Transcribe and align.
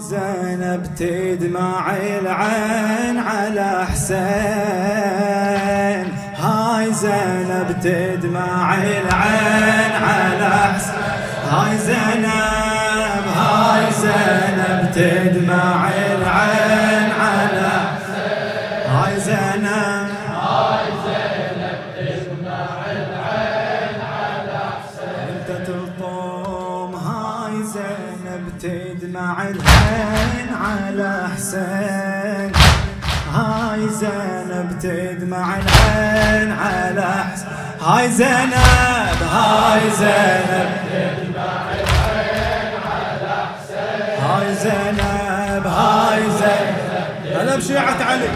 زينب 0.00 0.82
تدمع 0.98 1.96
العين 1.96 3.18
على 3.18 3.86
حسين. 3.92 4.20
هاي 6.36 6.92
زينب 6.92 7.80
تدمع 7.82 8.74
العين 8.74 9.92
على 10.02 10.74
حسين. 10.74 10.94
هاي 11.50 11.78
زينب 11.78 13.24
هاي 13.36 13.84
زينب 14.02 14.80
تدمع 14.94 15.88
العين 15.88 16.09
زينب 34.00 34.78
تدمع 34.82 35.56
العين 35.56 36.52
على 36.52 37.12
حسين 37.24 37.50
هاي 37.80 38.08
زينب 38.10 39.20
هاي 39.32 39.80
زينب. 39.98 40.70
هاي 44.22 44.54
زينب 44.54 45.66
هاي 45.66 46.22
زينب. 46.22 47.36
هلا 47.36 47.56
بشيعة 47.56 48.02
علي. 48.02 48.28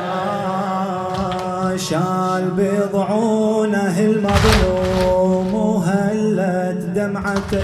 آه، 0.00 1.76
شال 1.76 2.50
بضعونه 2.50 3.98
المظلوم 3.98 5.54
وهلت 5.54 6.80
دمعته 6.94 7.62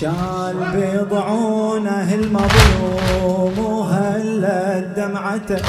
شال 0.00 0.56
بضعونه 0.74 2.14
المظلوم 2.14 3.41
دمعته 5.02 5.62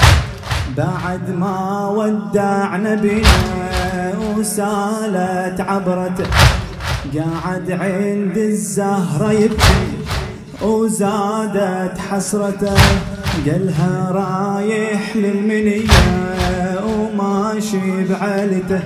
بعد 0.78 1.30
ما 1.30 1.90
ودع 1.90 2.78
نبينا 2.78 4.14
وسالت 4.38 5.62
عبرته 5.62 6.28
قاعد 7.16 7.72
عند 7.72 8.38
الزهرة 8.38 9.32
يبكي 9.32 9.88
وزادت 10.62 11.98
حسرته. 12.10 12.76
قالها 13.46 14.12
رايح 14.12 15.16
للمنية 15.16 16.04
وماشي 16.86 18.04
بعلته 18.10 18.82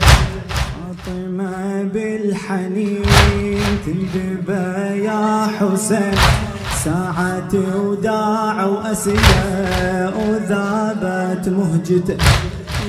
فاطمة 0.73 1.83
بالحنين 1.93 3.63
تندبى 3.85 5.03
يا 5.03 5.47
حسين. 5.59 6.17
ساعة 6.87 7.53
وداع 7.75 8.65
وآسية 8.65 10.13
وذابت 10.19 11.49
مهجته. 11.49 12.17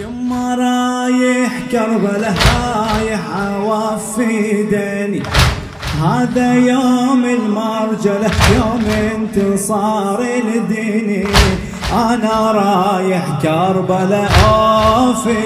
يما 0.00 0.54
رايح 0.54 1.52
كربله 1.72 2.34
رايح 2.34 3.20
اوفي 3.36 4.62
ديني. 4.62 5.22
هذا 6.02 6.54
يوم 6.54 7.24
المرجلة 7.24 8.30
يوم 8.54 8.84
انتصار 9.14 10.20
لديني. 10.22 11.26
أنا 11.92 12.52
رايح 12.52 13.24
كربلاء 13.42 14.30
اوفي 14.50 15.38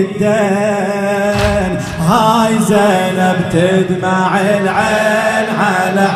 الدين. 0.00 1.72
هاي 2.08 2.58
زينب 2.58 3.38
تدمع 3.52 4.40
العين 4.40 5.48
على 5.58 6.08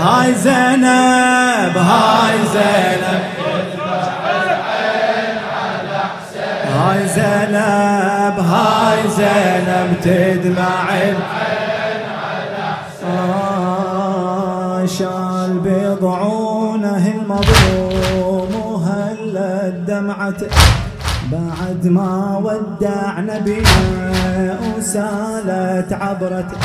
هاي 0.00 0.34
زينب 0.34 1.76
هاي 1.76 2.38
زينب. 2.52 3.22
هاي 6.74 7.08
زينب 7.08 8.38
هاي 8.38 9.08
زينب 9.08 10.00
تدمع 10.02 10.90
آه، 13.04 14.86
شال 14.86 15.58
بضعونه 15.64 17.06
المظلوم 17.14 18.54
وهلت 18.54 19.74
دمعته 19.86 20.46
بعد 21.32 21.86
ما 21.86 22.40
ودع 22.44 23.20
نبينا 23.20 24.58
وسالت 24.76 25.92
عبرته 25.92 26.56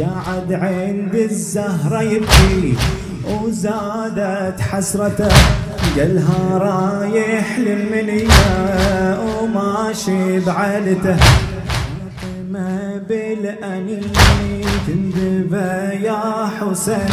قاعد 0.00 0.52
عند 0.52 1.14
الزهرة 1.14 2.02
يبكي 2.02 2.76
وزادت 3.24 4.60
حسرته. 4.60 5.28
قالها 5.96 6.58
رايح 6.58 7.58
للمنية 7.58 9.20
وماشي 9.20 10.40
بعلته 10.40 11.16
فاطمة 12.52 13.02
بالأنين 13.08 14.02
تندبى 14.86 16.04
يا 16.06 16.50
حسين. 16.60 17.12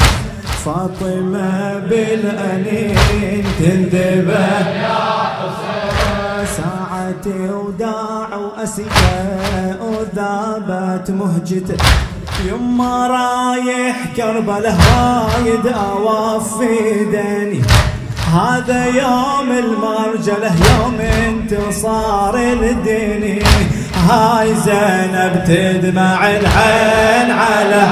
فاطمة 0.66 1.79
بالأنين 1.79 3.44
تندبى 3.59 4.47
يا 4.84 5.00
حسين. 5.38 6.45
ساعتي 6.57 7.39
وداع 7.50 8.35
وأسية 8.35 9.79
وذابت 9.81 11.12
مهجته. 11.12 11.78
يما 12.45 13.07
رايح 13.07 13.95
كربله 14.17 14.77
رايد 14.95 15.67
اوفي 15.67 17.05
ديني 17.11 17.61
هذا 18.33 18.85
يوم 18.85 19.51
المرجله 19.51 20.51
يوم 20.72 21.00
انتصار 21.00 22.35
لديني 22.35 23.44
هاي 24.09 24.55
زينب 24.55 25.44
تدمع 25.47 26.29
العين 26.29 27.31
على 27.31 27.88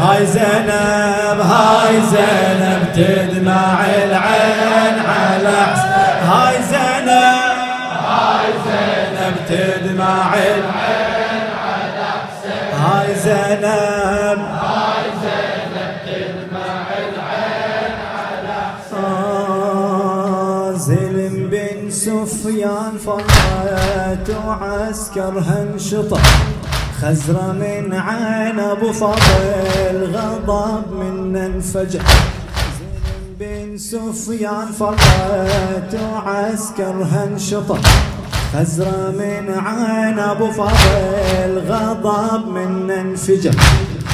هاي 0.00 0.26
زينب 0.26 1.40
هاي 1.40 2.00
زينب 2.00 2.92
تدمع 2.94 3.84
العين 3.84 4.98
على. 5.06 5.74
هاي 6.28 6.54
زينب 6.62 7.08
هاي 8.08 8.52
زينب 8.66 9.36
تدمع 9.48 10.34
العين 10.34 10.91
زينب 13.52 14.38
هاي 14.38 15.04
زينب 15.22 15.92
تدمع 16.06 16.86
العين 16.98 17.96
على 18.14 18.58
زلم 20.78 21.50
بن 21.50 21.90
سفيان 21.90 22.98
فرت 23.06 24.28
وعسكرها 24.46 25.62
انشطر 25.62 26.20
خزرة 27.02 27.52
من 27.52 27.94
عين 27.94 28.60
أبو 28.60 28.92
فضل 28.92 30.14
غضب 30.14 30.92
من 30.92 31.36
انفجر. 31.36 32.02
زلم 32.78 33.36
بن 33.40 33.78
سفيان 33.78 34.66
فرت 34.66 36.00
وعسكرها 36.12 37.24
انشطر 37.24 37.78
خزرة 38.52 39.10
من 39.18 39.54
عين 39.66 40.18
أبو 40.18 40.50
فضل 40.50 41.62
غضب 41.68 42.48
من 42.48 42.90
انفجر 42.90 43.54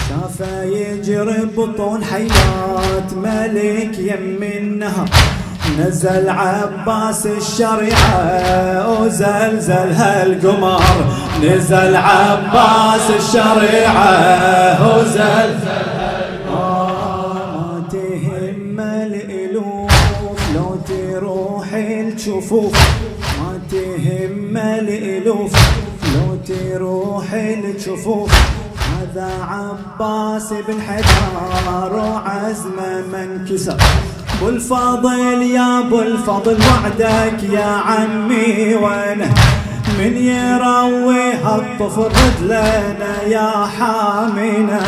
شافه 0.09 0.63
يجري 0.63 1.45
بطون 1.57 2.05
حيات 2.05 3.13
ملك 3.17 3.99
يم 3.99 4.43
النهر 4.43 5.09
نزل 5.79 6.31
عباس 6.31 7.27
الشريعة 7.27 9.01
وزلزل 9.01 9.93
هالقمر 9.93 10.83
نزل 11.43 11.97
عباس 11.97 13.11
الشريعة 13.21 14.99
وزلزل 14.99 15.89
ما 16.53 17.83
تهم 17.93 18.81
الإلوف 18.81 19.93
لو 20.55 20.79
تروح 20.89 21.73
الجفوف. 21.75 22.73
ما 23.99 24.05
تهم 24.05 24.57
الالوف 24.57 25.53
لو 26.15 26.39
تروح 26.47 27.33
الجفوف 27.33 28.33
هذا 29.01 29.31
عباس 29.49 30.53
بن 30.53 30.81
حجار 30.83 31.95
وعزمه 31.95 33.01
من 33.13 33.47
كسر 33.51 33.77
ابو 34.37 34.49
الفضل 34.49 35.43
يا 35.43 35.79
ابو 35.79 36.01
الفضل 36.01 36.57
وعدك 36.71 37.43
يا 37.53 37.65
عمي 37.65 38.75
وأنا. 38.75 39.29
من 39.99 40.17
يروي 40.17 41.33
هالطفل 41.33 42.45
لنا 42.45 43.23
يا 43.27 43.67
حامينا. 43.79 44.81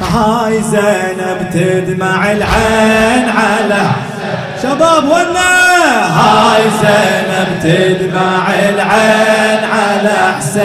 هاي 0.00 0.62
زينب 0.62 1.50
تدمع 1.54 2.32
العين 2.32 3.28
على 3.28 3.90
شباب 4.64 5.04
ونا 5.04 5.52
هاي 6.18 6.62
زينب 6.80 7.50
تدمع 7.62 8.44
العين 8.68 9.62
على 9.64 10.16
حسين. 10.36 10.64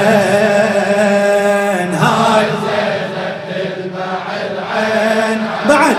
هاي 1.94 2.46
زينب 2.64 3.36
تدمع 3.50 4.24
العين 4.52 5.40
بعد. 5.70 5.98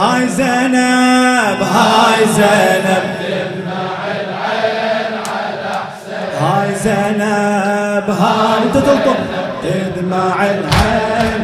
هاي 0.00 0.28
زينب 0.28 1.58
هاي 1.62 2.20
زينب. 2.26 3.04
هاي 6.40 6.74
زينب 6.74 8.06
هاي. 8.10 8.62
انت 8.64 8.76
تلطم. 8.76 9.20
تدمع 9.62 10.36
العين. 10.44 11.42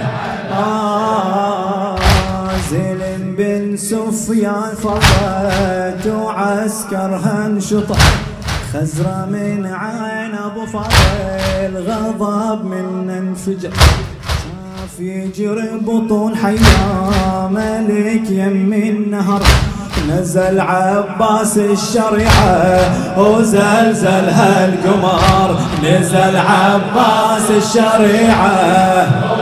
سفيان 4.18 4.74
فرت 4.82 6.06
وعسكرها 6.06 7.46
انشطح 7.46 7.98
خزرة 8.74 9.26
من 9.30 9.66
عين 9.66 10.34
أبو 10.34 10.66
فضل 10.66 11.72
غضب 11.88 12.64
من 12.64 13.10
انفجر. 13.10 13.70
شاف 13.70 15.00
يجري 15.00 15.70
بطون 15.80 16.36
حيا 16.36 17.48
ملك 17.50 18.30
يم 18.30 18.72
النهر. 18.72 19.42
نزل 20.08 20.60
عباس 20.60 21.58
الشريعة 21.58 23.20
وزلزل 23.20 24.28
هالقمر. 24.28 25.58
نزل 25.84 26.36
عباس 26.36 27.50
الشريعة. 27.50 29.37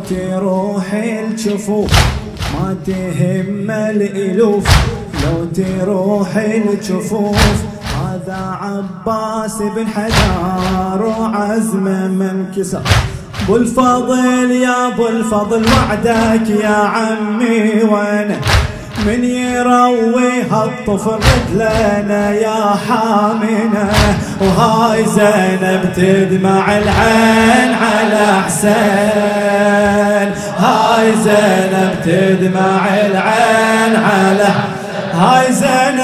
الالوف 0.00 0.30
لو 0.30 0.34
تروح 0.38 0.92
الجفوف 0.92 1.90
ما 2.54 2.76
تهم 2.86 3.70
الإلوف. 3.70 4.68
لو 5.24 5.44
تروح 5.44 6.36
الجفوف 6.36 7.38
هذا 8.04 8.58
عباس 8.60 9.62
بن 9.62 9.86
حجار 9.86 11.02
وعزمه 11.02 12.08
من 12.08 12.46
كسر. 12.56 12.82
أبو 13.44 13.56
الفضل 13.56 14.50
يا 14.50 14.88
أبو 14.88 15.08
الفضل 15.08 15.64
وعدك 15.72 16.50
يا 16.62 16.68
عمي 16.68 17.82
وأنا 17.82 18.36
من 19.06 19.24
يروي 19.24 20.42
هالطفل 20.50 21.18
رجلنا 21.30 22.30
يا 22.30 22.74
حامنا. 22.88 23.90
وهاي 24.40 25.04
زينب 25.04 25.92
تدمع 25.96 26.78
العين 26.78 27.74
على 27.74 28.42
حسين. 28.46 29.79
هاي 30.60 31.12
زينب 31.16 31.92
تدمع 32.04 32.82
العين 33.06 33.96
على 33.96 34.48
هاي 35.12 35.52
زينب. 35.52 36.00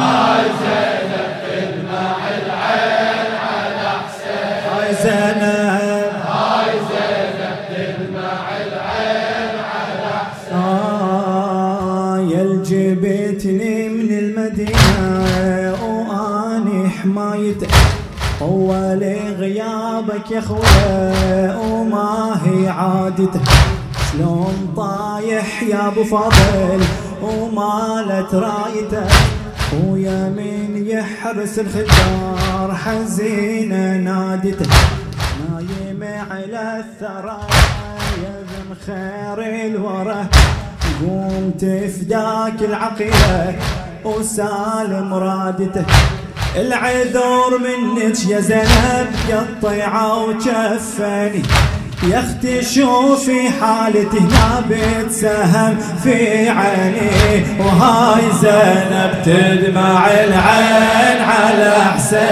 هاي 0.00 0.44
زينب 0.60 1.30
تدمع 1.44 2.16
العين 2.36 3.30
على 3.48 3.88
حسين 4.04 4.54
هاي 4.70 4.94
زينب. 5.02 6.12
هاي 6.26 6.72
زينب 6.90 7.56
تدمع 7.70 8.42
العين 8.66 9.54
على 9.74 10.12
حسين 10.30 10.58
آه 10.58 12.18
يلجبتني 12.18 13.88
من 13.88 14.10
المدينة 14.18 15.74
واني 15.84 16.88
حمايتك 16.90 17.68
طول 18.44 19.04
غيابك 19.38 20.30
يا 20.30 20.40
خويا 20.40 21.56
وما 21.56 22.40
هي 22.44 22.68
عادته 22.68 23.40
شلون 24.12 24.74
طايح 24.76 25.62
يا 25.62 25.88
أبو 25.88 26.04
فاضل 26.04 26.80
ومالت 27.22 28.34
رايته 28.34 29.06
ويا 29.86 30.28
من 30.28 30.86
يحرس 30.86 31.58
الخجار 31.58 32.74
حزينة 32.74 33.96
نادته. 33.96 34.70
نايم 35.50 36.02
على 36.30 36.84
الثرى 36.84 37.40
يا 38.22 38.36
ذن 38.50 38.74
خير 38.86 39.66
الورى. 39.66 40.26
قومت 41.00 41.64
فداك 41.64 42.62
العقيله 42.62 43.56
وسالم 44.04 45.14
رادته. 45.14 45.84
العذر 46.56 47.58
منك 47.58 48.26
يا 48.26 48.40
زينب 48.40 49.08
قطيعة 49.30 50.24
وجفني. 50.24 51.42
يا 52.10 52.18
أختي 52.18 52.62
شوفي 52.62 53.50
حالتي 53.60 54.18
هنا 54.18 54.62
بتسهم 54.70 55.76
في 56.02 56.48
عيني. 56.48 57.44
وهاي 57.60 58.22
زينب 58.40 59.12
تدمع 59.24 60.06
العين 60.06 61.22
على 61.22 61.74
حسين. 61.94 62.24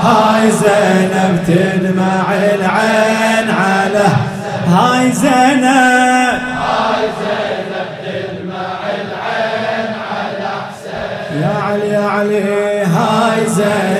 هاي 0.00 0.50
زينب 0.50 1.44
تدمع 1.46 2.34
العين 2.34 3.50
على 3.50 4.06
هاي 4.66 5.12
زينب 5.12 5.64
هاي 5.64 7.02
زينب. 7.20 7.47
تدمع 13.58 13.97